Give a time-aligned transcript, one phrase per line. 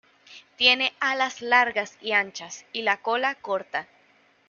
[0.55, 3.87] Tiene alas largas y anchas, y la cola corta.